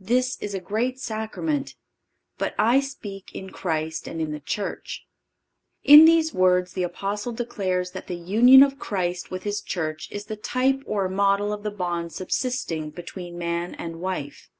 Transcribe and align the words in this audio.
This 0.00 0.36
is 0.42 0.54
a 0.54 0.60
great 0.60 0.98
sacrament: 0.98 1.76
but 2.36 2.52
I 2.58 2.80
speak 2.80 3.30
in 3.32 3.50
Christ 3.50 4.08
and 4.08 4.20
in 4.20 4.32
the 4.32 4.40
Church."(536) 4.40 5.04
In 5.88 6.04
these 6.04 6.34
words 6.34 6.72
the 6.72 6.82
Apostle 6.82 7.30
declares 7.30 7.92
that 7.92 8.08
the 8.08 8.16
union 8.16 8.64
of 8.64 8.80
Christ 8.80 9.30
with 9.30 9.44
His 9.44 9.60
Church 9.60 10.08
is 10.10 10.24
the 10.24 10.34
type 10.34 10.82
or 10.84 11.08
model 11.08 11.52
of 11.52 11.62
the 11.62 11.70
bond 11.70 12.12
subsisting 12.12 12.90
between 12.90 13.38
man 13.38 13.76
and 13.76 14.00
wife. 14.00 14.50